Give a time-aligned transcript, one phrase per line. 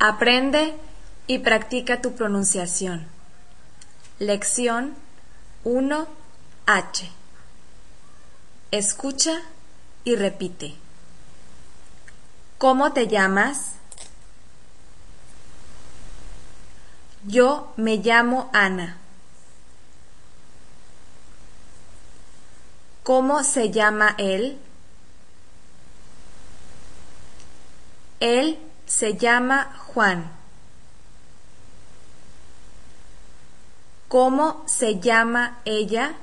[0.00, 0.76] Aprende
[1.26, 3.08] y practica tu pronunciación.
[4.20, 4.94] Lección
[5.64, 7.08] 1H.
[8.70, 9.42] Escucha
[10.04, 10.76] y repite.
[12.58, 13.72] ¿Cómo te llamas?
[17.24, 18.98] Yo me llamo Ana.
[23.02, 24.58] ¿Cómo se llama él?
[28.20, 28.58] Él
[28.88, 30.30] se llama Juan.
[34.08, 36.14] ¿Cómo se llama ella?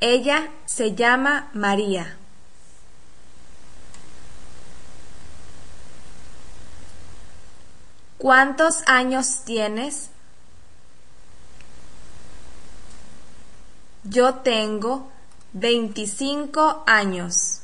[0.00, 2.16] Ella se llama María.
[8.16, 10.10] ¿Cuántos años tienes?
[14.04, 15.10] Yo tengo
[15.52, 17.62] 25 años.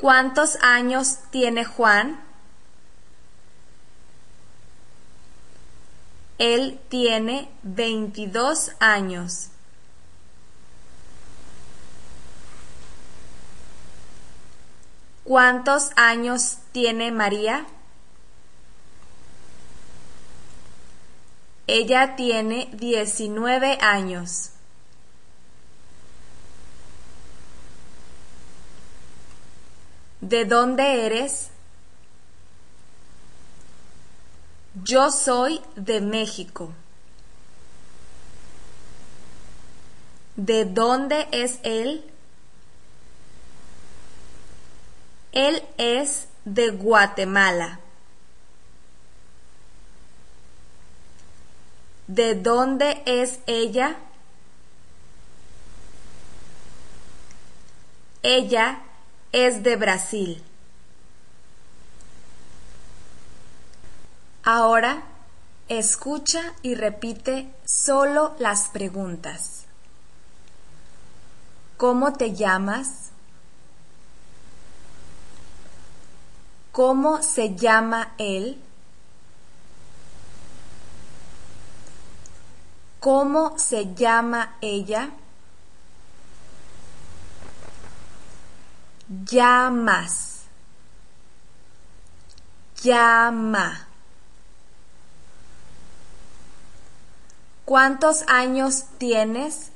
[0.00, 2.18] ¿Cuántos años tiene Juan?
[6.38, 9.48] Él tiene 22 años.
[15.24, 17.66] ¿Cuántos años tiene María?
[21.66, 24.52] Ella tiene 19 años.
[30.20, 31.50] ¿De dónde eres?
[34.84, 36.72] Yo soy de México.
[40.36, 42.04] ¿De dónde es él?
[45.32, 47.80] Él es de Guatemala.
[52.06, 53.96] ¿De dónde es ella?
[58.22, 58.82] Ella
[59.32, 60.42] es de Brasil.
[64.42, 65.02] Ahora
[65.68, 69.66] escucha y repite solo las preguntas.
[71.76, 73.10] ¿Cómo te llamas?
[76.72, 78.60] ¿Cómo se llama él?
[83.00, 85.10] ¿Cómo se llama ella?
[89.10, 90.44] Llamas.
[92.80, 93.88] Llama.
[97.64, 99.72] ¿Cuántos años tienes?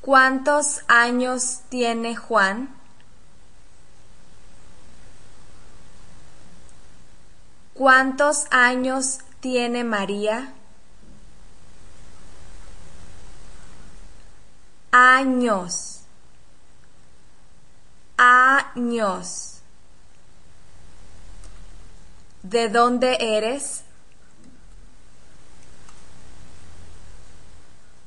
[0.00, 2.74] ¿Cuántos años tiene Juan?
[7.74, 10.54] ¿Cuántos años tiene María?
[14.92, 16.02] Años.
[18.18, 19.62] Años.
[22.42, 23.84] ¿De dónde eres?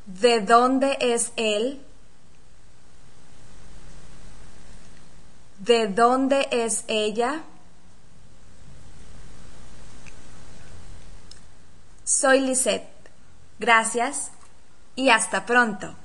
[0.05, 1.81] ¿De dónde es él?
[5.57, 7.41] ¿De dónde es ella?
[12.03, 12.87] Soy Lisette.
[13.57, 14.29] Gracias
[14.95, 15.95] y hasta pronto.